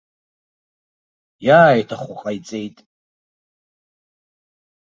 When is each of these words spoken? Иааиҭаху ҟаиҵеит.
Иааиҭаху 1.45 2.15
ҟаиҵеит. 2.21 2.77